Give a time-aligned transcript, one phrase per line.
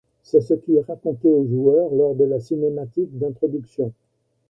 [0.23, 3.93] C'est ce qui est raconté au joueur lors de la cinématique d'introduction.